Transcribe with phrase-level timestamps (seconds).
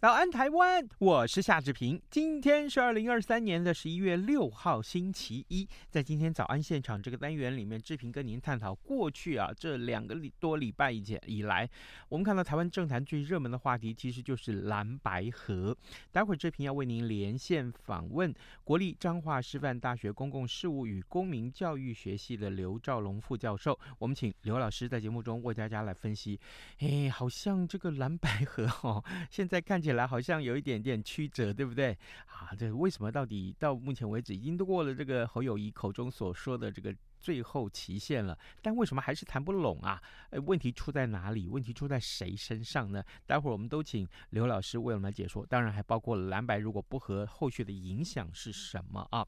[0.00, 0.88] 早安，台湾！
[0.98, 2.00] 我是夏志平。
[2.08, 5.68] 今天是二零二三年的十一月六号，星期一。
[5.90, 11.68] 在今天早安现场这个单元里面，志平跟您探讨过去啊这两个多礼拜以前以来，
[12.08, 15.76] 我们看到台湾政坛最热门的话题，其实就是蓝白合。
[16.10, 23.78] 待会志平要为您连线访问国立彰化师范大学公共事务与公民教育学系的刘兆龙副教授。
[23.98, 26.40] 我们请刘老师在节目中为大家来分析。
[26.78, 29.89] 哎，好像这个蓝白合哦，现在看起来。
[29.90, 31.92] 起来好像有一点点曲折，对不对？
[32.26, 36.94] 啊，这为什么到底到目前为止已经都过了这个侯友谊口中所说的这个？
[37.20, 40.02] 最后期限了，但为什么还是谈不拢啊？
[40.30, 41.50] 呃，问题出在哪里？
[41.50, 43.04] 问题出在谁身上呢？
[43.26, 49.26] 待会儿我们都请刘老师为我们解说，当然还包括蓝白如果不和，后续的影响是什么啊？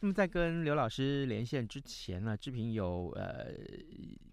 [0.00, 3.48] 那么在跟刘老师连线之前呢，志平有呃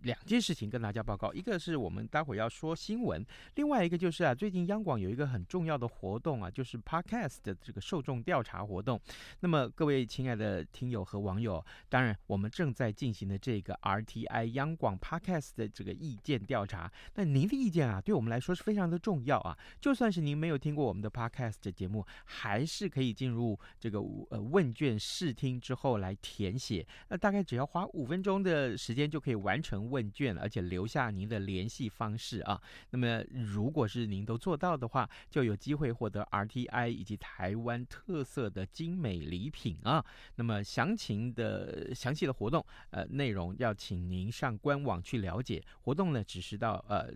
[0.03, 9.00] 两件事情跟大家报告，一个是我们待会要说新闻，另外一个就是啊，最近央广有一个很重要的活动啊，就是 Podcast 的这个受众调查活动。
[9.42, 12.94] 那么各位亲爱的听友和网友，当然我们正在。
[12.94, 19.58] 进行的这个 RTI 央广 Podcast 的这个意见调查，那您的意见啊，对我们来说是非常的重要啊。
[19.81, 26.86] 就算是您没有听过我们的 Podcast 的节目，还是可以进入这个呃问卷试听之后来填写。
[27.09, 32.61] 那大概只要花五分钟的时间就可以完成问卷，而且留下您的联系方式啊。
[32.91, 40.03] 那么如果是您都做到的话，就有机会获得 RTI 以及台湾特色的精美礼品啊。
[40.36, 42.65] 那么详情的详细的活动。
[42.92, 45.63] 呃，内容要请您上官网去了解。
[45.81, 47.11] 活动呢，只是到呃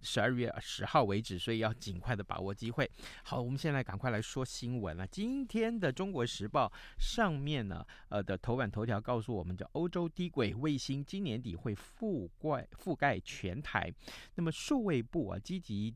[0.00, 2.90] 十二月十号为止，所以要尽快的把握机会。
[3.22, 5.06] 好，我们现在赶快来说新闻了。
[5.06, 6.66] 今天的《中国时报》
[6.98, 13.92] 上面呢，呃的头版头条告诉我们，这欧洲低轨卫星今年底会覆盖覆盖全台。
[14.34, 15.94] 那么数位部啊，积极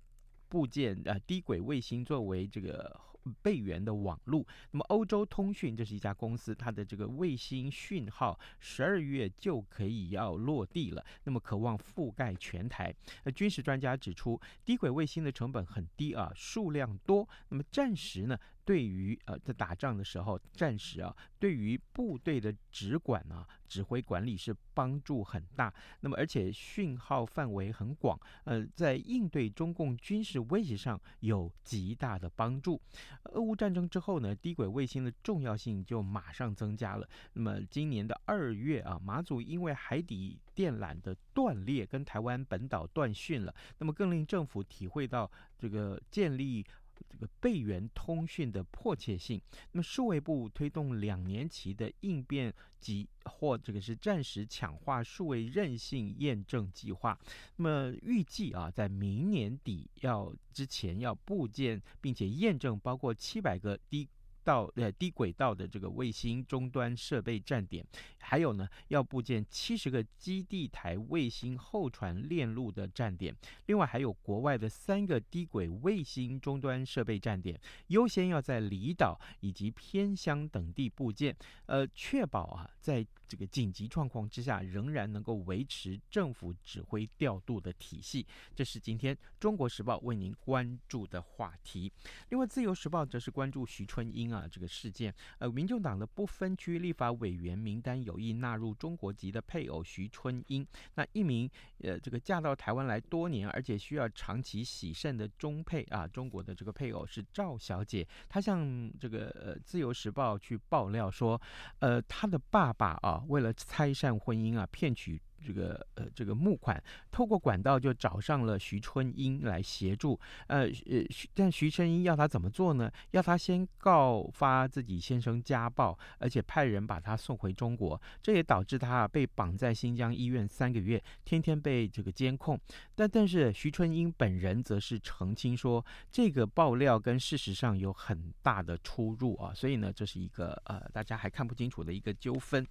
[0.48, 3.00] 部件啊低轨卫星作为这个。
[3.42, 12.94] 备援的网路，那么欧洲通讯这是一家公司，它的这个卫星讯号十二月就可以要落地了，那么渴望覆盖全台。
[13.24, 25.72] 那军事专家指出，低轨卫星的成本很低啊，数量多，那么暂时呢，对于呃在打仗的时候，战时啊，对于部队的指管啊、指挥管理是帮助很大。
[26.00, 32.80] 那么而且讯号范围很广，呃，在应对中共军事威胁上有极大的帮助。
[33.22, 37.08] 俄乌战争之后呢，低轨卫星的重要性就马上增加了。
[37.34, 46.66] 那么今年的二月啊，马祖因为海底电缆的断裂，跟台湾本岛断讯了，那么更令政府体会到这个建立。
[47.08, 49.40] 这个备援通讯的迫切性，
[49.72, 57.18] 那么数位部推动两年期的应变及或这个是暂时强化数位韧性验证计划，
[57.56, 64.08] 那么预计啊，在明年底要之前要部件并且验证包括七百个低。
[64.46, 67.84] 到呃低轨道的这个卫星终端设备站点，
[68.20, 73.34] 还有呢要布建七十个基地台卫星后传链路的站点，
[73.66, 81.36] 另外还有国外的三个低轨卫星终端设备站点，优先要在离岛以及偏乡等地布建，
[81.66, 88.24] 呃，确保啊在这个紧急状况之下仍然能够维持政府指挥调度的体系。
[88.54, 91.90] 这是今天中国时报为您关注的话题。
[92.28, 94.35] 另外，自由时报则是关注徐春英啊。
[94.36, 101.48] 啊，这个事件，呃，民众党的不分区立法委员名单有意纳入中国籍的配偶徐春英，那一名
[101.78, 111.40] 呃，这个嫁到台湾来多年，而且需要长期洗肾的中配啊，中国的这个配偶是赵小姐，她向这个呃自由时报去爆料说，
[111.78, 115.20] 呃，她的爸爸啊，为了拆散婚姻啊，骗取。
[115.46, 116.82] 这个呃这个募款，
[117.12, 120.18] 透过管道就找上了徐春英来协助。
[120.48, 121.04] 呃呃，
[121.34, 122.90] 但徐春英要他怎么做呢？
[123.12, 128.00] 要他先告发自己先生家暴，而且派人把他送回中国。
[128.20, 132.58] 这也导致他被绑在新疆医院三个月，天天被这个监控。
[132.96, 142.66] 但但是徐春英本人则是澄清说，这个爆料跟事实上有很大的出入啊，所以呢，这是一个呃大家还看不清楚的一个纠纷。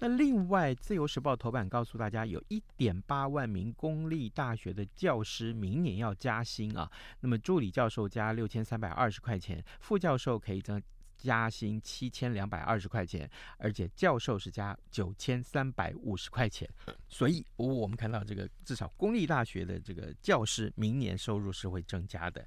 [0.00, 6.90] 那另外，《自由时报》头版告诉大家，有一点八万名公立大学的教师明年要加薪啊。
[7.20, 10.82] 那么助理教授加六千三百二十块钱，副教授可以增。
[11.18, 13.28] 加薪七千两百二十块钱，
[13.58, 16.68] 而且教授是加九千三百五十块钱，
[17.08, 22.46] 所以我们看到这个至少公立大学的这个教师明年收入是会增加的。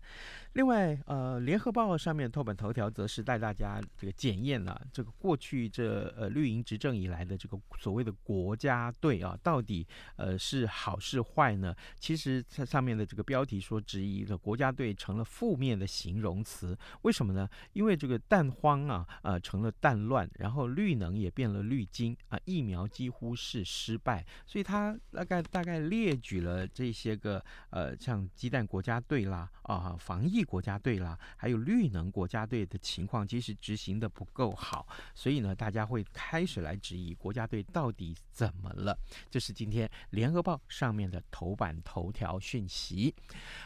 [0.53, 9.85] 另外，呃，联合报上面头版头条则是带大家这个检验了这个过去这呃绿营执政以来的这个所谓的国家队啊，到底
[10.15, 11.75] 呃是好是坏呢？
[11.99, 17.49] 其实它上面的这个标题说，质疑的国家队成了负面的形容词，为什么呢？
[17.73, 30.45] 因为这个蛋荒啊，呃，成了蛋乱，然后绿能也变了绿金啊，疫苗几乎是失败，所以他大概大概列举了这些个呃，像鸡蛋国家队啦啊，防疫。
[30.51, 34.85] 国家队啦，还有绿能国家队的情况，其实执行的不够好，
[35.15, 38.97] 所以呢，大家会开始来质疑国家队到底怎么了。
[39.29, 43.15] 这是今天联合报上面的头版头条讯息。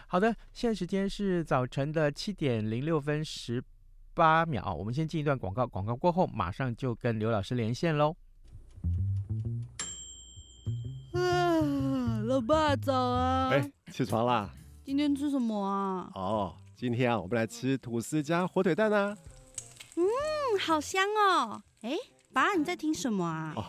[0.06, 3.64] 好的，现在时间是早晨的七点零六分十
[4.16, 8.16] 八秒，我们先进一段广告，广告过后马上就跟刘老师连线喽。
[11.12, 11.20] 啊，
[12.24, 13.50] 老爸早啊！
[13.50, 14.50] 哎，起床啦！
[14.86, 16.10] 今天吃什么啊？
[16.16, 16.56] 哦。
[16.78, 19.18] 今天啊，我们来吃吐司加火腿蛋啊。
[19.96, 20.04] 嗯，
[20.60, 21.62] 好香哦。
[21.82, 21.92] 哎，
[22.34, 23.54] 爸，你在听什么啊？
[23.56, 23.66] 哦，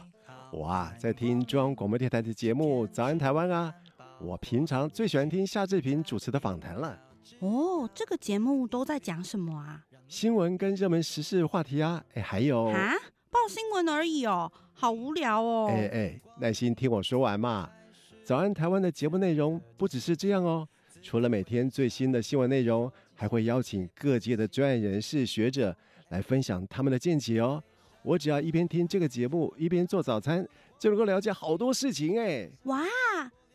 [0.52, 3.74] 我啊在听中央广播电台的节目《早安台湾》啊。
[4.20, 6.98] 我平常最喜欢听夏志平主持的访谈了。
[7.40, 9.85] 哦，这个节目都在讲什么啊？
[10.08, 12.02] 新闻跟热门时事话题啊。
[12.14, 12.92] 哎，还有啊，
[13.30, 15.68] 报新闻而已哦，好无聊哦。
[15.70, 17.68] 哎哎，耐心听我说完嘛。
[18.24, 20.66] 《早安台湾》的节目内容不只是这样哦。
[21.02, 25.76] 除了每天最新的新闻内容，还会邀请各界的专业人士、学者
[26.08, 27.62] 来分享他们的见解哦。
[28.02, 30.46] 我只要一边听这个节目，一边做早餐，
[30.78, 32.48] 就能够了解好多事情哎。
[32.64, 32.84] 哇，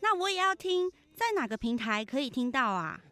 [0.01, 2.99] 那我也要听，在哪个平台可以听到啊？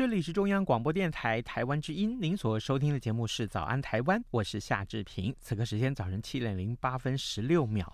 [0.00, 5.36] 这里是中央广播电台台湾之音，您所收听的节目是《早安台湾》，我是夏志平。
[5.38, 7.86] 此刻时间早晨七点零八分十六秒，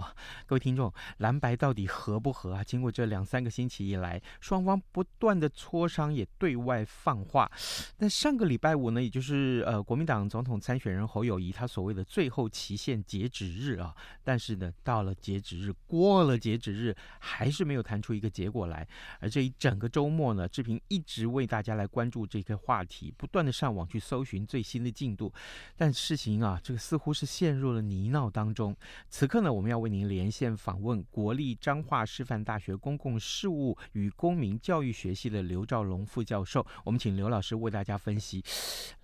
[0.47, 2.62] 各位听众，蓝白到底合不合啊？
[2.62, 7.50] 经过这两三个星期以来，双方不断的磋商，也对外放话。
[7.99, 13.93] 那上个礼拜五呢，也就是呃国民党总统参选人侯友谊他所谓的最后期限截止日啊，
[14.23, 18.87] 但是呢，到了截止日，过了截止日，还是没有谈出一个结果来。
[19.19, 21.85] 而这一整个周末呢，志平一直为大家来。
[21.97, 25.33] 关注这个话题，不断的上网去搜寻最新的进度，
[25.79, 28.76] 但事情啊，这个似乎是陷入了泥淖当中。
[29.09, 38.45] 此刻呢，我们要为您连线访问国立彰化师范大学公共事务与公民教育学系的刘兆龙副教授，我们请刘老师为大家分析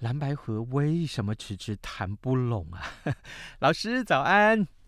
[0.00, 3.16] 蓝白河为什么迟迟谈不拢啊？
[3.60, 4.81] 老师早安。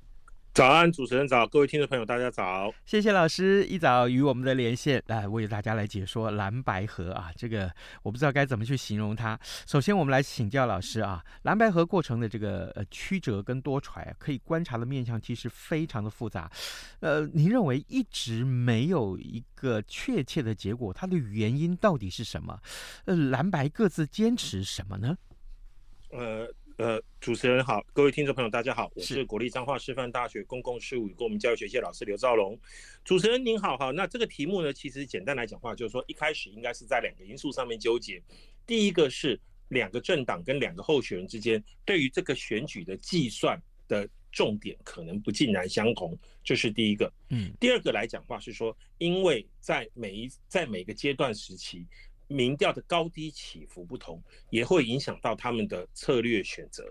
[0.55, 2.73] 早安，主持人早，各位听众朋友，大家早。
[2.87, 7.69] 谢谢老师一早与我们的连线，来为大家来解说蓝白河啊，这个
[8.05, 9.37] 我不知道该怎么去形容它。
[9.67, 16.49] 首先，我们来请教老师啊，蓝白河过程的这个呃曲折跟多舛啊，可以观察的面向其实非常的复杂。
[17.01, 22.57] 呃，您认为一直没有一个确切的结果，它的原因到底是什么？
[23.07, 25.19] 呃，蓝白各自坚持什么呢？
[26.13, 26.49] 呃。
[26.77, 32.59] 呃，主持人好，各位听众朋友，大家好，我是国立彰化师范大学公共事务与公民教育学系老师刘兆龙。
[33.05, 38.21] 主持人您好，哈，那这个题目呢，其实简单来讲话，就是说一开始应该是在两个因素上面纠结。
[38.67, 47.13] 第一个是两个政党跟两个候选人之间对于这个选举的计算的重点可能不尽然相同，这是第一个。
[47.29, 51.87] 嗯，第二个来讲话是说，因为在每一在每个阶段时期，
[52.29, 56.85] 民调的高低起伏不同，也会影响到他们的策略选择。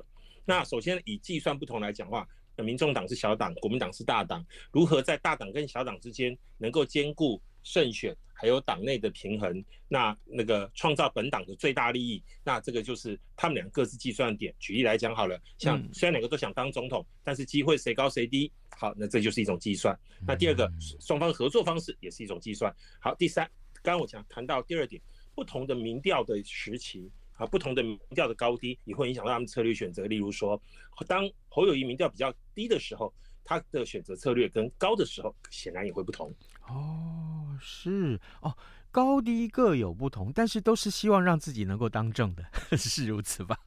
[0.45, 14.53] 那首先以计算不同来讲话，那民众党是小党，国民党是大党，如何在大党跟小党之间能够兼顾胜选，还有党内的平衡，那那个创造本党的最大利益，那这个就是他们两个各自计算点。
[14.59, 19.97] 举例来讲好了，像虽然两个都想当总统，但是机会谁高谁低，好，那这就是一种计算。
[20.27, 22.75] 那第二个，双方合作方式也是一种计算。
[22.99, 23.49] 好，第三，
[23.81, 25.01] 刚刚我讲谈到第二点，
[25.35, 27.11] 不同的民调的时期。
[27.35, 30.05] 啊，不同的民调的高低也会影响到他们策略选择。
[30.05, 30.61] 例如说，
[31.07, 33.11] 当侯友谊民调比较低的时候，
[33.43, 36.31] 他的选择策略跟高的时候显然也会不同。
[36.67, 38.55] 哦，是哦，
[38.91, 42.45] 高低各有不同，但是都是希望让自己能够当政的，
[42.77, 43.57] 是如此吧？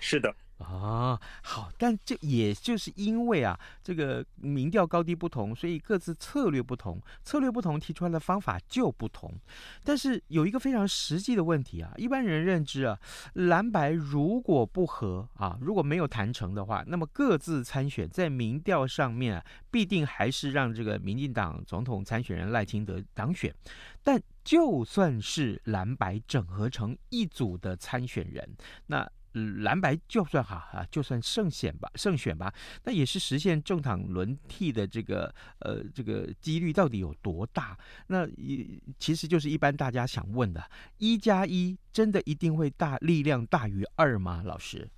[0.00, 0.34] 是的。
[0.58, 9.34] 啊、好，但这也就是因为啊，这个民调高低不同，所以各自策略不同，策略不同提出来的方法就不同。
[9.82, 12.98] 但是有一个非常实际的问题啊，一般人认知啊，
[13.34, 23.52] 蓝白如果不和啊，如果没有谈成的话，那么各自参选在民调上面啊，必定还是让这个民进党总统参选人赖清德当选。
[24.04, 28.56] 但就算是蓝白整合成一组的参选人，
[28.86, 29.10] 那。
[29.34, 32.52] 蓝白就算好啊，就算胜选吧，胜选吧，
[32.84, 37.76] 那也是实现政党轮替的这个呃这个几率到底有多大？
[38.06, 38.66] 那也
[38.98, 40.62] 其实就是一般大家想问的：
[40.98, 44.42] 一加一真的一定会大力量大于二吗？
[44.44, 44.88] 老师？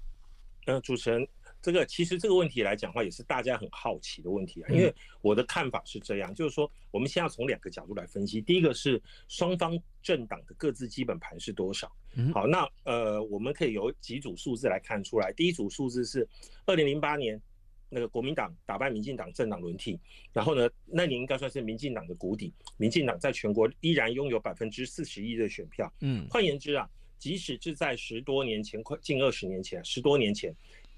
[0.66, 1.26] 呃，主持人。
[1.66, 4.68] 这个其实这个问题来讲的话，也是大家很好奇的问题啊。
[4.70, 8.40] 因为我的看法是这样，就是说，我们先要从两个角度来分析。
[8.40, 11.90] 第一个是双方政党的各自基本盘是多少。
[12.32, 15.32] 好，那呃，我们可以有几组数字来看出来。
[15.32, 16.24] 第一组数字是
[16.66, 17.40] 二零零八年
[17.88, 19.98] 那个国民党打败民进党政党轮替，
[20.32, 25.92] 然后呢，那年应该算是民进党的谷底，民进党在全国依然拥有百分之四十一的选票。
[26.00, 30.54] 嗯，换言之啊，即使是在十多年前，快近二十年前，十多年前。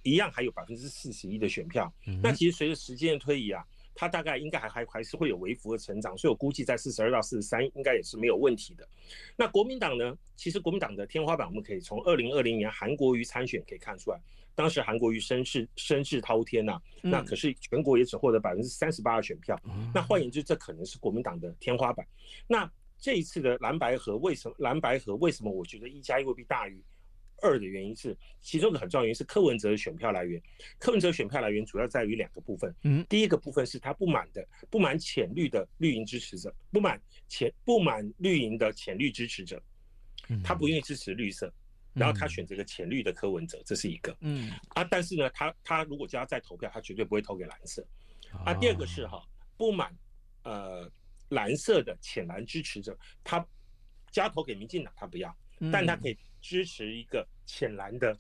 [0.08, 8.88] 一样还有百分之四十一的选票，那其实随着时间的推移啊，它大概应该还还还是会有微幅的成长，所以我估计在四十二到四十三应该也是没有问题的。
[9.36, 10.16] 那国民党呢？
[10.36, 14.20] 其实国民党的天花板我们可以从二零二零年韩国瑜参选可以看出来，
[14.54, 19.60] 当时韩国瑜声势声势滔天呐，那可是全国也只获得百分之三十八的选票。
[19.92, 22.06] 那换言之，这可能是国民党的天花板。
[22.46, 26.80] 那这一次的蓝白合为什么蓝白合为什么我觉得一加一未必大于？
[27.40, 30.42] 二的原因是，其中的很重要原因是柯文哲的选票来源。
[30.78, 32.74] 柯文哲选票来源主要在于两个部分。
[32.82, 39.62] 嗯，第一个部分是他不满的，不满浅绿的绿营支持者，不满浅不满绿营的浅绿支持者，
[40.42, 41.52] 他不愿意支持绿色，
[41.94, 44.16] 然后他选择个浅绿的柯文哲，这是一个。
[44.20, 47.86] 嗯啊，但是呢，他他如果叫他再投票，他绝对不会投给蓝色。
[48.44, 49.22] 啊，第二个是哈，
[49.56, 49.96] 不满
[50.42, 50.90] 呃
[51.28, 53.46] 蓝色的浅蓝支持者，他
[54.10, 55.36] 加投给民进党，他不要，
[55.72, 56.18] 但他可以。
[56.40, 58.16] 支持一个浅蓝的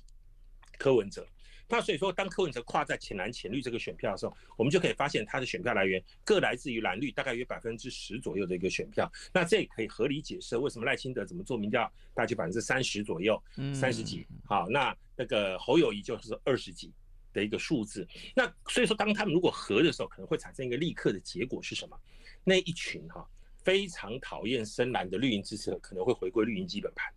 [0.78, 1.26] 柯文哲，
[1.68, 9.10] 那所以说，当柯文哲跨在浅蓝浅绿这个选票的时候，我们就可以发现他的选票来源各来自于蓝绿，大概约百分之十左右的一个选票。
[9.32, 11.84] 那这也可以合理解释为什么赖清德怎么做民调，
[12.14, 13.42] 大概就百分之三十左右，
[13.74, 14.26] 三十几。
[14.44, 16.92] 好，那那个侯友谊就是二十几
[17.32, 18.06] 的一个数字。
[18.34, 22.00] 那所以说，当他们如果合的时候，可能会产生一个立刻的结果是什么？
[22.44, 23.28] 那一群哈
[23.62, 27.12] 非常讨厌深蓝的绿营支持者可能会回归绿营基本盘。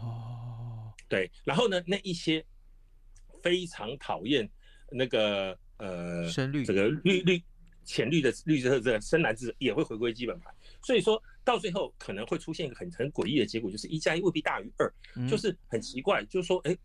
[0.00, 2.44] 哦，对，然后呢，那一些
[3.42, 4.48] 非常讨厌
[4.90, 7.42] 那个呃深绿这个绿绿
[7.84, 14.92] 浅绿的绿色这个深蓝字也会回归基本盘，所以说到最后可能会出现一个很很诡异的结果，就是一加一未必大于二，
[15.28, 16.76] 就是很奇怪，就是说，哎，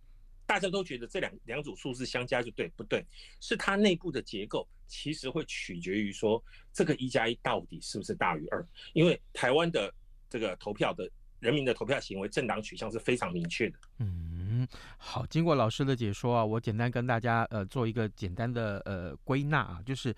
[0.46, 3.06] 大家都觉得这两两组数字相加就对，不对？
[3.40, 9.94] 是它内部的结构其实会取决于说这个一加一到底是不是大于二，因为台湾的
[10.30, 11.10] 这个投票的。
[11.44, 13.78] 人民的投票行为、政党取向是非常明确的。
[14.00, 20.16] 嗯，好，经过老师的解说啊，我简单跟大家呃做一个简单的呃归纳啊，就是。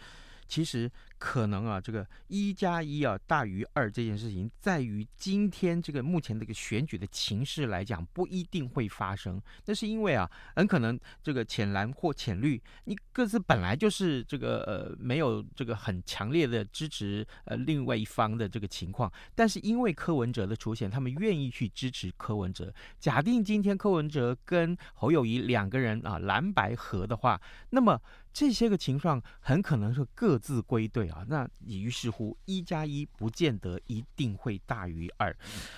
[0.48, 9.42] 其实可能啊，这个一加一啊大于二这件事情，在于今天这个目前这个选举的情势来讲，不一定会发生。
[9.66, 22.74] 那是因为啊，很可能这个浅蓝或浅绿，你各自本来就是这个呃没有这个很强烈的支持呃另外一方的这个情况，但是因为柯文哲的出现，他们愿意去支持柯文哲。
[23.00, 28.00] 假定今天柯文哲跟侯友谊两个人啊蓝白合的话，那么。
[28.36, 31.26] 这些个情况很可能是各自归队啊。
[31.30, 35.34] 那于是乎，一加一不见得一定会大于二。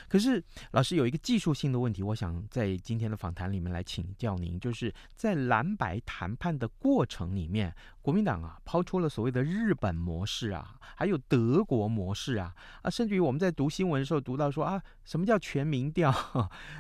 [0.10, 7.72] 可是老师有一个技术性的问题，我想在今天的访谈里面来请教您，就是在蓝白谈判的过程里面。
[8.08, 16.10] 国民党啊，抛出了所谓的日本模式啊，还有德国模式啊，啊，甚至于我们在读新闻的时候读到说啊，什么叫全民调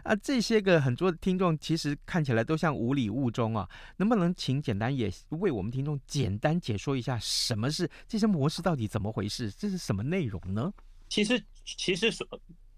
[0.05, 0.15] 啊？
[0.23, 9.51] 这些个很多听众其实看起来都像无礼物中啊，能不能请简单也为我们听众简单解说一下，什么是这些模式到底怎么回事？
[9.51, 10.71] 这是什么内容呢？
[11.09, 12.25] 其实，其实所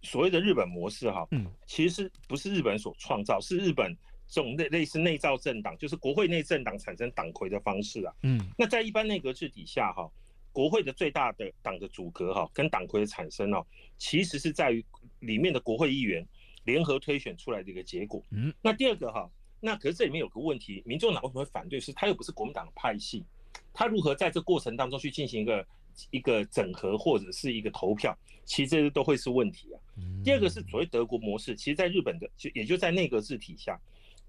[0.01, 3.96] 所谓的日本模式哈，嗯，其实不是日本所创造，是日本。
[4.29, 8.13] 这种类类似内造政党，就是国会内政党产生党魁的方式啊。
[8.21, 10.07] 嗯，那在一般内阁制底下哈，
[10.53, 13.65] 国会的最大的党的组阁哈，跟党魁的产生哦，
[13.98, 14.86] 其实是在于
[15.21, 16.24] 里面的国会议员
[16.65, 18.24] 联合推选出来的一个结果。
[18.29, 19.27] 嗯，那第二个哈，
[19.59, 21.79] 那可是这里面有个问题，民众党为什么会反对？
[21.79, 23.25] 是他又不是国民党的派系，
[23.74, 25.67] 他如何在这过程当中去进行一个
[26.12, 28.15] 一个整合或者是一个投票？
[28.45, 29.77] 其实这些都会是问题啊。
[30.24, 33.79] 第二个是所谓德国模式，其实在日本的就也就在内阁制底下。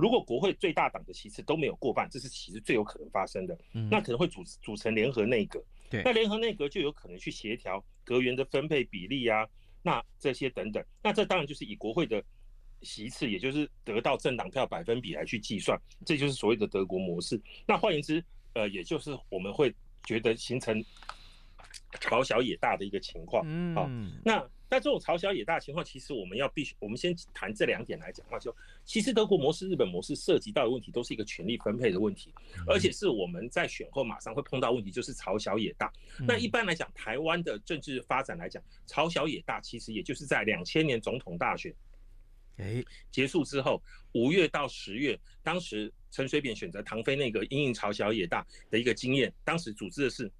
[0.00, 3.59] 如果国会最大党的席次都没有过半，这是其实最有可能发生的。
[3.90, 5.62] 那可能会组组成联合内阁。
[5.90, 9.47] 对，那联合内阁就有可能去协调阁员的分配比例啊，
[9.83, 10.83] 那这些等等。
[11.02, 12.25] 那这当然就是以国会的
[12.80, 17.38] 席次，也就是得到政党票百分比来去计算，这就是所谓的德国模式。
[17.66, 20.83] 那换言之，呃，也就是我们会觉得形成
[22.00, 23.45] 朝小野大的一个情况。
[23.47, 23.87] 嗯，好，
[24.25, 24.42] 那。
[24.71, 32.33] 但这种朝小野大的情况，其实我们要必须，我们先谈这两点来讲的话，就其实德国模式、日本模式涉及到的问题，都是一个权力分配的问题，
[32.69, 35.93] 而且是我们在选后马上会碰到问题，就是朝小野大。
[36.21, 41.75] 那一般来讲，台湾的政治发展来讲，朝小野大其实也就是在两千年总统大选，
[42.59, 50.31] 哎，结束之后，五月到十月，当时陈水扁选择唐飞那个因应朝小野大的一个经验，当时组织的是。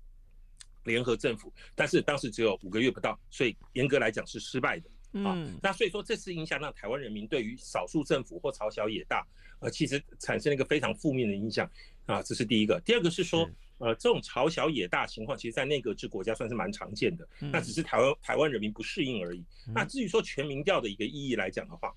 [0.85, 4.91] 联合政府，但是当时只有五个月不到，所以严格来讲是失败的。
[5.25, 9.27] 啊，那所以说这次影响让台湾人民对于少数政府或朝小野大，
[9.59, 11.69] 呃，其实产生了一个非常负面的影响。
[12.07, 12.81] 啊，这是第一个。
[12.85, 17.29] 第二个是说，呃，这种朝小野大情况，其实在内阁制国家算是蛮常见的。
[17.39, 19.45] 那只是台湾台湾人民不适应而已。
[19.75, 21.95] 那至于说全民调的一个意义来讲的话，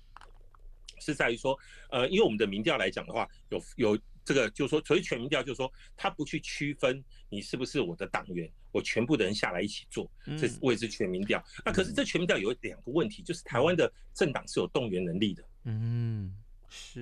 [1.04, 1.58] 是在于说，
[1.90, 3.98] 呃，因为我们的民调来讲的话，有有。
[4.26, 11.44] 这个就是说，所谓全民调，就是说他不去区分你是不是我的党员，我全部的人下来一起做，这是谓之全民调。
[11.62, 16.34] 那可是这全民调有两个问题，就是台湾的政党是有动员能力的，嗯，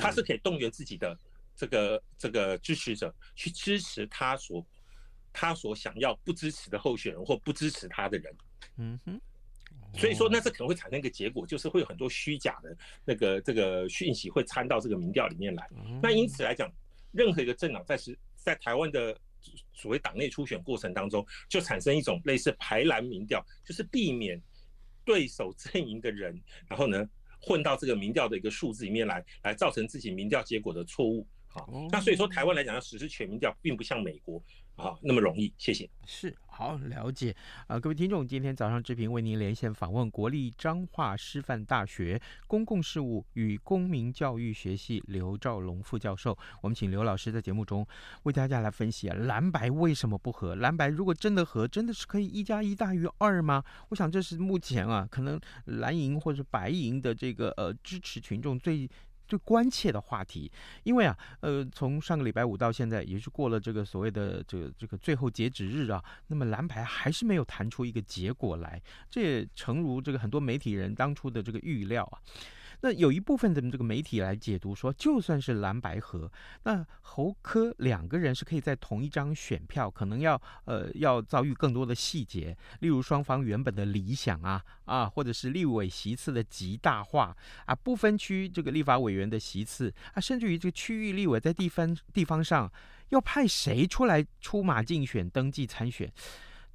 [0.00, 1.16] 他是可以动员自己的
[1.54, 4.66] 这个这个支持者去支持他所
[5.32, 8.36] 他所想要不支持的候选人或不支持他的人，
[8.78, 9.20] 嗯哼。
[9.94, 15.68] 所以说，那这可能会产生一个结果，就是会有很多虚假的那个这个讯息会掺到这个民调里面来。
[16.02, 16.72] 那因此来讲。
[17.14, 19.14] 任何一个政党在是，在台湾的
[19.74, 24.40] 所谓党内初选过程当中，就产生一种类似排蓝民调，就是避免
[25.04, 27.06] 对手阵营的人，然后呢
[27.38, 31.28] 混到这个民调的一个数字里面来，来造成自己民调结果的错误。
[31.48, 34.42] 好，那所以说台湾来讲要实施全民调，并不像美国。
[34.74, 35.88] 好，那么容易，谢谢。
[36.06, 37.34] 是，好了解
[37.68, 46.36] 啊，各位听众，今天早上志平为您连线访问国立彰化师范大学公共事务与公民教育学系刘兆龙副教授。
[46.62, 47.86] 我们请刘老师在节目中
[48.24, 50.56] 为大家来分析啊，蓝白为什么不合？
[50.56, 53.62] 蓝白如果真的合，真的是可以一加一大于二吗？
[53.90, 58.88] 我想这是目前啊，可能蓝银或者白银的这个呃支持群众最。
[59.32, 72.20] 最关切的话题，因为啊，呃，从上个礼拜五到现在，也是过了这个所谓的这个这个最后截止日啊，那么蓝牌还是没有谈出一个结果来，这也诚如这个很多媒体人当初的这个预料啊。
[72.82, 76.30] 那有一部分的这个媒体来解读说，就算是蓝白合，
[76.64, 92.68] 那侯科两个人是可以在同一张选票，可能要呃要遭遇更多的细节，例如双方原本的理想啊啊，或者是立委席次的极大化啊，不分区这个立法委员的席次啊，甚至于这个区域立委在地方地方上
[93.10, 96.12] 要派谁出来出马竞选登记参选，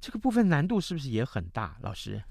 [0.00, 1.76] 这个部分难度是不是也很大？
[1.82, 2.22] 老师？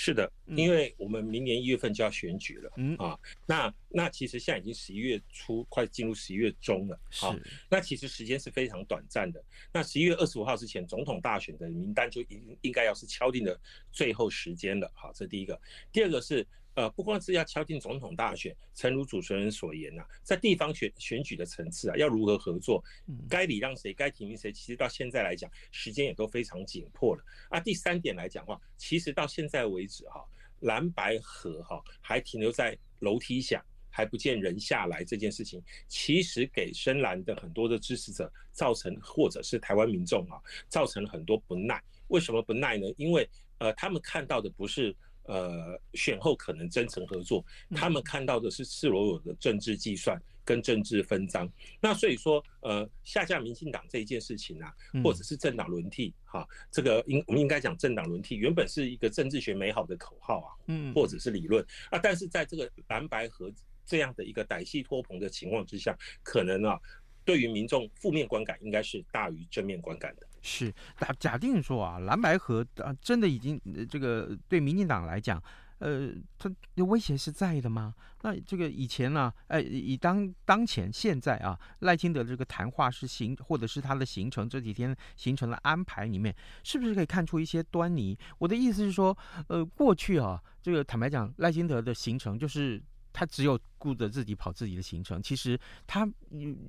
[0.00, 7.34] 是的，因为我们明年一月份就要选举了，嗯啊，那那其实现在已经十一月初，快进入十一月中了，好，
[7.68, 9.44] 那其实时间是非常短暂的。
[9.72, 15.60] 那十一月二十五号之前，总统大选的名单就应应该要是敲定的最后时间了，好，这第一个。
[15.90, 16.46] 第二个是。
[16.78, 22.80] 呃，不光是要敲定总统大选，诚如主持人所言呐、啊，在地方选选举的层次啊，要如何合作，
[23.28, 27.24] 该礼让谁，该提名谁，其实到现在来讲，时间也都非常紧迫了。
[27.50, 30.24] 啊，第三点来讲的话，其实到现在为止哈，
[30.60, 33.60] 蓝白合哈还停留在楼梯下。
[33.90, 40.38] 还不见人下来这件事情，其实给深蓝的很多的支持者造成，或者是台湾民众啊，
[40.68, 41.82] 造成了很多不耐。
[42.06, 42.86] 为什么不耐呢？
[42.96, 44.94] 因为呃，他们看到的不是
[45.28, 47.44] 呃选后可能真诚合作，
[47.76, 51.48] 他们看到的是赤裸裸的政治计算跟政治分赃。
[51.80, 63.52] 那所以说，呃，下架民进党这一件事情啊，或者是政党轮替，哈，这个应我们应该讲政党轮替，原本是一个政治学美好的口号啊，嗯，或者是理论啊，但是在这个蓝白合
[63.84, 66.80] 这样的一个歹戏拖棚的情况之下，可能啊，
[67.24, 70.26] 对于民众负面观感应该是大于正面观感的。
[70.42, 75.42] 是，假假定说啊，蓝白河啊，真的已经这个对民进党来讲，
[75.78, 77.94] 呃，它的威胁是在的吗？
[78.22, 88.18] 那这个以前呢、啊，哎，以当当前现在啊，赖清德的这个谈话是行，或者是他的行程这几天行程的安排里面，是不是可以看出一些端倪？
[88.38, 89.16] 我的意思是说，
[89.48, 92.82] 呃，过去啊，这个坦白讲，赖清德的行程就是。
[93.18, 96.08] 他只有顾着自己跑自己的行程，其实他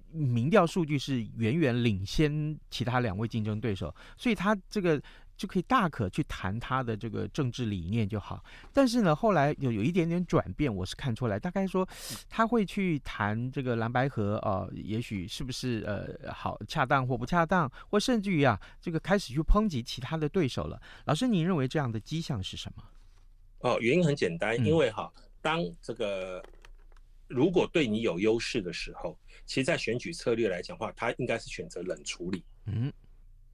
[0.09, 4.99] 民调数据是远远领先其他两位竞争对手，所以他这个
[5.37, 8.43] 就可以大可去谈他的这个政治理念就好。
[8.73, 11.87] 但是呢，后来有有一点点转变，我是看出来，大概说
[12.27, 20.81] 他会去谈这个蓝白河啊、呃，也许是不是呃好恰当或不恰当，或甚至于啊，这个开始去抨击其他的对手了。
[21.05, 22.83] 老师，您认为这样的迹象是什么？
[23.59, 25.11] 哦，原因很简单，因为哈。
[25.15, 26.43] 嗯当这个
[27.27, 32.43] 如果对你有优势的时候，其实，在选举策略来讲的话，他应该是选择冷处理。
[32.65, 32.93] 嗯，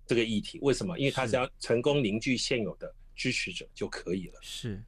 [0.05, 0.99] 这个议题为什么？
[0.99, 4.39] 因为他只要成功凝聚现有的支持者就可以了。
[4.41, 4.83] 是。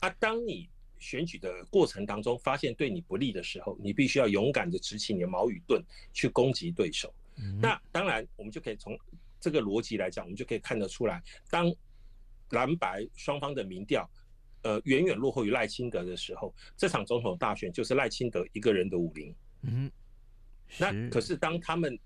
[0.00, 5.80] 啊，当你选举的过程当中发现对你不利的时候，你必须要勇敢的执起你的矛与盾
[6.12, 7.14] 去攻击对手。
[7.60, 8.98] 那当然，我们就可以从
[9.40, 11.72] 这个逻辑来讲，我们就可以看得出来，当
[12.50, 14.10] 蓝白双方的民调。
[14.62, 19.34] 呃，远远落后于赖清德的时候，这场总统大选就是赖清德一个人的武林。
[19.62, 19.90] 嗯，
[20.78, 21.98] 那可是当他们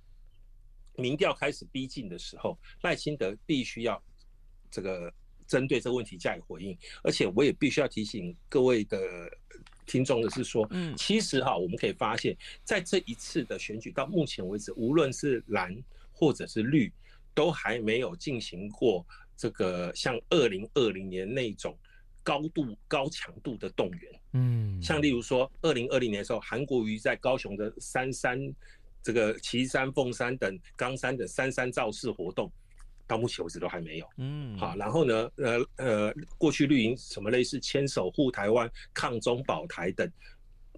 [0.97, 4.03] 民调开始逼近的时候，赖清德必须要
[4.71, 5.12] 这个
[5.47, 6.75] 针对这个问题加以回应。
[7.03, 8.99] 而且我也必须要提醒各位的
[9.85, 15.77] 听众的是说，嗯，其实哈，我们可以发现，在这一次的选举到目前为止，无论是蓝
[16.11, 16.90] 或者是绿，
[17.35, 21.77] 都还没有进行过这个像二零二零年那种。
[22.26, 28.36] 高度高强度的动员，嗯，像例如说，二零二零年的时候，韩国瑜在高雄的三山、
[29.00, 32.50] 这个旗山、凤山等冈山的三山造势活动，
[33.06, 40.10] 到目前为止都还没有，嗯，好，然后呢，呃呃，过去绿营什么类似牵手护台湾、抗中保台等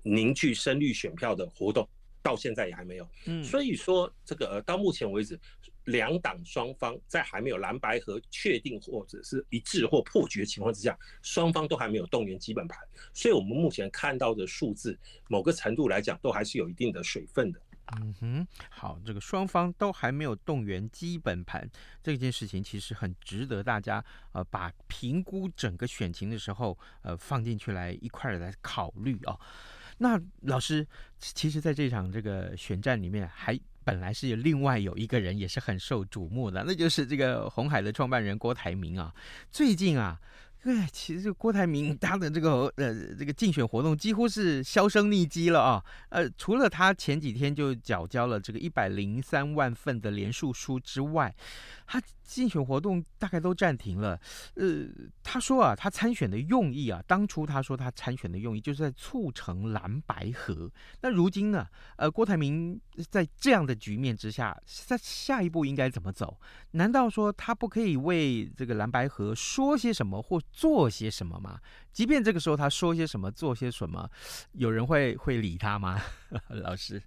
[0.02, 1.88] 凝聚深绿选票的活动，
[2.22, 5.40] 到现在也还没有，嗯，所以说这个呃，到目前为止。
[5.88, 12.78] 两党双方在还没有蓝白和确定或者是一致或破局的情况之下，双方都还没有动员基本盘，
[13.14, 14.98] 所以我们目前看到的数字，
[15.28, 17.60] 某个程度来讲，都还是有一定的水分的。
[17.96, 21.66] 嗯哼，好，这个双方都还没有动员基本盘，
[22.02, 29.40] 这件事情其实很值得大家呃把评估整个选情的时候呃放进去来一块儿来考虑啊、哦。
[29.96, 30.86] 那老师，
[31.18, 33.58] 其实在这场这个选战里面还。
[33.88, 39.10] 本来是有另外有一个人也是很受瞩目的，那就是这个红海的创办人郭台铭啊。
[39.50, 40.20] 最近啊，
[40.64, 45.82] 哎，其实郭台铭他的这个呃这个竞选活动几乎是销声匿迹了啊。
[46.10, 51.34] 呃，除了他前几天就缴交了这个一百零三万份的连署书之外，
[51.88, 52.00] 他。
[52.28, 54.20] 竞选活动大概都暂停了，
[54.56, 54.86] 呃，
[55.22, 60.70] 他说啊，他参选的用意啊，当初他说他参选的用意就是在促成蓝白合。
[61.00, 62.78] 那如今呢，呃，郭台铭
[63.10, 66.38] 在这样的局面之下，在下一步应该怎么走？
[66.72, 71.58] 难道说他不可以为这个蓝白合说些什么或做些什么吗？
[71.94, 74.06] 即便这个时候他说些什么、做些什么，
[74.52, 75.98] 有人会会理他吗？
[76.62, 77.02] 老师？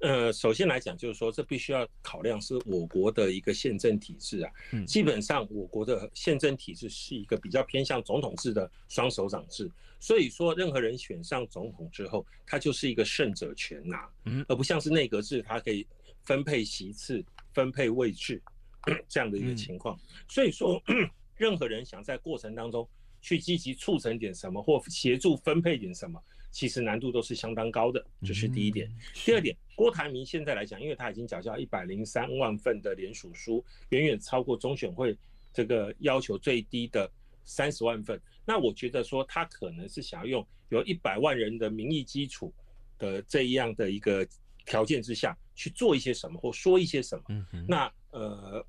[0.00, 4.50] 呃，首先来讲，就是说，这必须要考量是我国的一个宪政体制啊。
[4.72, 15.86] 嗯，基本上我国的宪政体制是一个比较偏向总统制的双手掌制，所以说任何人选上总统之后，他就是一个胜者全拿，嗯，而不像是内阁制，他可以
[16.24, 18.42] 分配席次、分配位置
[19.08, 19.98] 这样的一个情况。
[20.28, 20.82] 所以说，
[21.36, 22.86] 任何人想在过程当中
[23.22, 26.22] 去积极促成点什么，或协助分配点什么。
[26.54, 28.88] 其实难度都是相当高的，这是第一点。
[29.12, 35.18] 第二点，郭台铭现在来讲，因为他已经缴交一百零三万份的联署书，远远超过中选会
[35.52, 37.10] 这个要求最低的
[37.42, 38.20] 三十万份。
[38.46, 42.54] 那我觉得说，他可能是想要用有一百万人的民意基础
[42.98, 44.24] 的这样的一个
[44.64, 47.24] 条件之下去做一些什么，或说一些什么。
[47.66, 48.64] 那呃，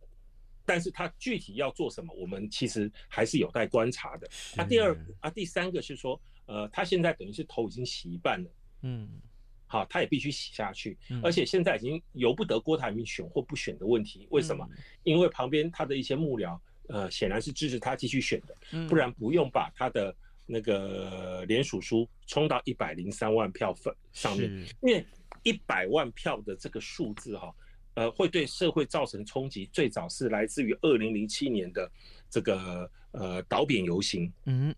[0.65, 4.27] 但是他具体要做什么，我们其实还是有待观察的。
[4.57, 6.19] 那第二啊，第三个是说。
[6.45, 8.49] 呃，他现在等于是头已经洗一半了，
[8.83, 9.09] 嗯，
[9.65, 14.27] 好，他也必须洗下去，嗯而且现在已经由不得郭台铭选或不选的问题。
[14.29, 14.67] 为什么？
[14.71, 24.49] 嗯因为旁边他的一些幕僚，呃，显然是支持他继续选的，嗯不然不用把他的那个联署书冲到一百零三万票份上面，
[24.81, 25.05] 因为
[25.43, 27.53] 一百万票的这个数字哈，
[27.95, 29.65] 呃，会对社会造成冲击。
[29.73, 31.91] 最早是来自于二零零七年的
[32.29, 34.75] 这个呃导扁游行，嗯，是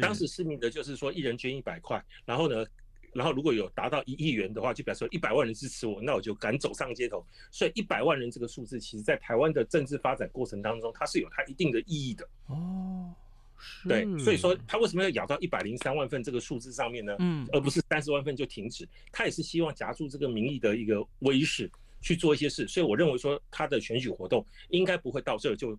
[0.00, 2.64] 当时施明德就是说一人捐一百块，然后呢，
[3.12, 7.24] 然后如果有达到一亿元的话，就表示一百万人支持我，那我就敢走上街头。
[7.50, 12.28] 所以一百万人这个数字，其实在台湾的政治发展过程当中，它是有它一定的意义的。
[12.48, 13.14] 哦，
[13.58, 17.16] 是对，所以说他为什么要咬到一百零三万份这个数字上面呢？
[17.20, 18.86] 嗯而不是三十万份就停止。
[19.10, 21.70] 他也是希望夹住这个民意的一个威势
[22.02, 22.68] 去做一些事。
[22.68, 25.78] 所以我认为说他的选举活动应该不会到这就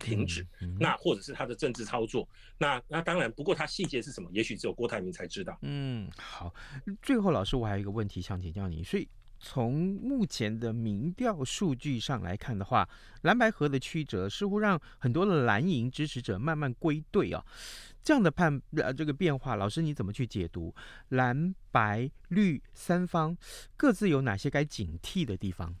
[0.00, 0.44] 停止。
[0.60, 5.56] 嗯那或者是他的政治操作，那那当然，不过他细节是什么，也许只有郭台铭才知道。
[5.62, 6.52] 嗯，好。
[7.02, 8.82] 最后，老师，我还有一个问题想请教你。
[8.82, 9.06] 所以，
[9.38, 12.88] 从目前的民调数据上来看的话，
[13.22, 17.44] 蓝白河的曲折似乎让很多的蓝营支持者慢慢归队啊。
[18.02, 20.74] 这样的判呃这个变化，老师你怎么去解读？
[21.10, 23.36] 蓝白绿三方
[23.76, 25.74] 各自有哪些该警惕的地方？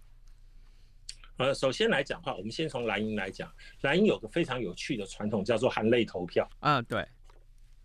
[1.40, 3.50] 呃，首先来讲的话，我们先从蓝营来讲，
[3.80, 6.46] 蓝营有个非常有趣的传统，叫做含泪投票。
[6.58, 7.02] 啊，对，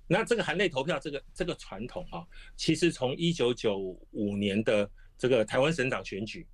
[0.08, 6.46] 那这个含泪投票这个这个传统啊，其实从一九九五年的这个台湾省长选举，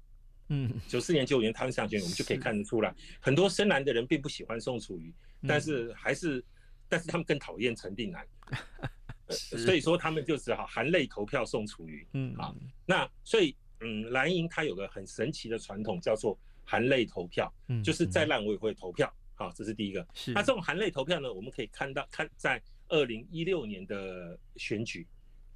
[0.50, 5.12] 嗯，九四年、九五年台湾省长选举，我们就可以看得出来，很多深蓝的人并不喜欢宋楚瑜，
[5.48, 6.46] 但是还是，
[6.88, 8.28] 但是他们更讨厌陈定南，
[9.26, 12.08] 呃所以说他们就只好含泪投票宋楚瑜。
[12.14, 19.14] 嗯，好，那所以嗯，蓝营它有个很神奇的传统，叫做含泪投票，嗯就是再烂我也会投票。
[19.36, 20.06] 好，这是第一个。
[20.14, 25.08] 是那这种含泪投票呢，我们可以看到，看在二零一六年的选举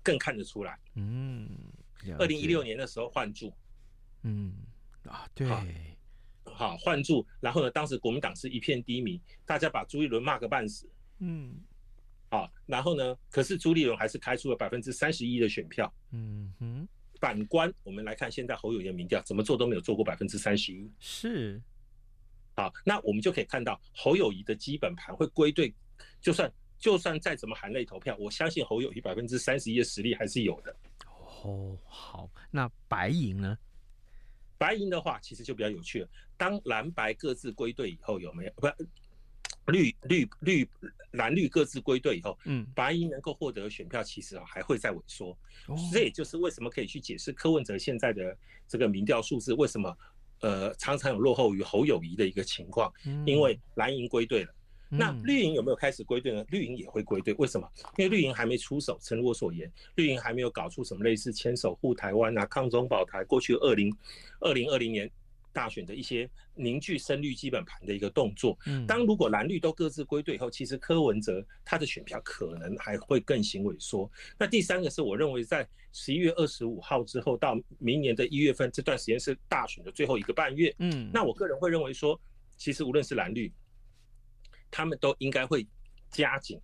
[0.02, 0.80] 更看得出来。
[0.96, 1.50] 嗯，
[2.18, 3.54] 二零一六年的时候换柱，
[4.24, 4.54] 嗯
[5.04, 5.48] 啊，对，
[6.46, 10.90] 好换柱，然后呢，当时国民党是一片低迷，大家把朱立伦骂个半死。
[11.20, 11.56] 嗯
[12.30, 15.94] 好，然后呢，可是朱立伦还是开出了百分之三十一的选票。
[16.12, 16.88] 嗯哼，
[17.26, 20.88] 反观我们来看，现在侯友宜的民调怎么做都没有做过百分之三十一。
[21.00, 21.60] 是，
[22.56, 25.74] 好，那我们就可以看到侯友谊的基本盘会归队，
[26.22, 30.76] 就算就算再怎么含泪投票，我相信侯友谊百分之三十一的实力还是有的。
[31.42, 33.58] 哦，好，那白银呢？
[34.60, 36.10] 白银的话，其实就比较有趣了。
[36.38, 38.68] 当蓝白各自归队以后，有没有不
[39.68, 40.70] 绿绿绿
[41.12, 45.32] 蓝绿各自归队以后，嗯，白银能够获得的选票其实啊还会再萎缩。
[45.68, 49.98] 哦这也就是为什么可以去解释柯文哲现在的这个民调数字为什么
[50.42, 54.54] 呃常常有落后于侯友谊的一个情况，嗯因为蓝营归队了。
[54.88, 56.46] 那嗯绿营有没有开始归队呢？
[56.50, 57.68] 绿营也会归队，为什么？
[57.98, 63.92] 因为绿营还没出手，诚如我所言，绿营还没有搞出什么类似牵手护台湾啊、抗中保台，过去二零
[64.42, 65.10] 二零二零年
[65.56, 68.58] 大选的一些凝聚深绿基本盘的一个动作。
[68.66, 74.12] 嗯当如果蓝绿都各自归队以后，其实柯文哲他的选票可能还会更行萎缩。
[74.38, 80.76] 那第三个是我认为在十一月二十五号之后到明年的一月份这段时间是大选的最后一个半月。
[80.80, 82.20] 嗯，那我个人会认为说，
[82.58, 83.50] 其实无论是蓝绿，
[84.70, 85.66] 他们都应该会
[86.12, 86.60] 加紧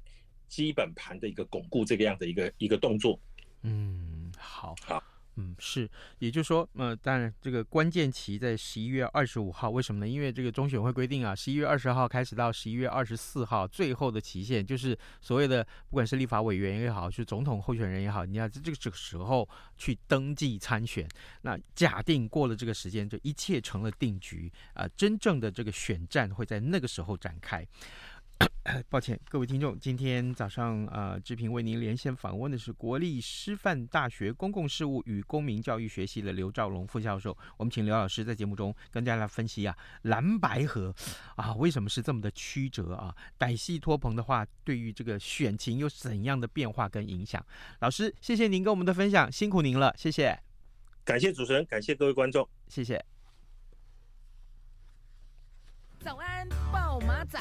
[0.49, 3.17] 基本盘的一个巩固这个样的一个一个动作。
[3.63, 5.01] 嗯，好，好，
[5.35, 5.89] 嗯，是，
[6.19, 10.07] 也就是说，呃，当然这个关键期在十一月二十五号，为什么呢？
[10.07, 21.07] 因为这个中选会规定啊，十一月二十号开始到十一月二十四号，最后的期限就是所谓的，不管是立法委员也好，是总统候选人也好，你要在这个这个时候去登记参选。
[21.43, 27.65] 那假定过了这个时间，就一切成了定局啊、真正的这个选战会在那个时候展开。
[28.89, 37.35] 抱歉，各位听众，今天早上呃，志平为您连线访问的是国立师范大学公共事务与公民教育学系的刘兆龙副教授。
[37.57, 40.93] 我们请刘老师在节目中跟大家来分析啊，蓝白河
[41.35, 43.15] 啊，为什么是这么的曲折啊？
[43.37, 47.43] 歹戏托棚的话，对于这个选情有怎样的变化跟影响？
[47.79, 50.37] 老师，谢谢您跟我们的分享，辛苦您了，谢谢。
[51.03, 53.10] 感谢主持人，感谢各位观众，谢谢。
[56.03, 57.39] 早安，报马仔。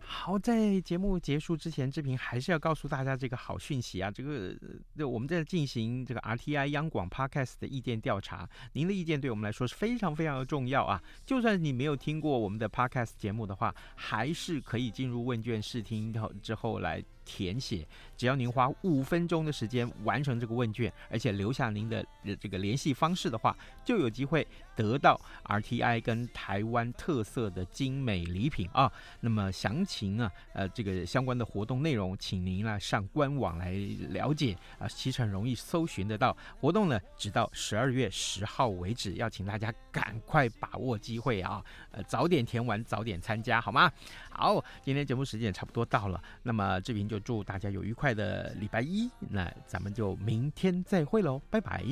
[0.00, 4.10] 好，在节目结束之前，志平还是要告诉大家这个好讯息啊！
[4.10, 4.52] 这个，
[4.96, 11.00] 这我们在进行这个 RTI 央广 Podcast 的意见调查，您的意见对我们来说是非常非常的重要啊！
[11.24, 16.12] 就算你没有听过我们的 Podcast 节目的话，还是可以进入问卷试听
[16.42, 17.02] 之后来。
[17.28, 17.86] 填写。
[18.16, 22.04] 只要您花五分钟的时间完成这个问卷，而且留下您的
[22.40, 23.54] 这个联系方式的话，
[23.88, 24.46] 就有机会
[24.76, 28.92] 得到 RTI 跟台湾特色的精美礼品啊。
[29.18, 33.72] 那么详情啊，呃，这个相关的活动内容，请您啊上官网来
[34.10, 36.36] 了解啊，其实很容易搜寻得到。
[36.60, 43.90] 活动呢，直到十二月十号为止，要请大家赶快把握机会啊，呃，早点填完，早点参加，好吗？
[44.28, 51.82] 好，今天节目时间也差不多到了，那么志平就祝大家有愉快的礼拜一，那咱们就明天再会喽，拜拜。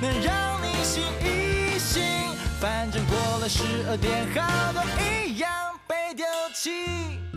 [0.00, 2.02] 能让你醒一醒，
[2.60, 5.50] 反正过了十二点，好都一样
[5.86, 7.27] 被丢弃。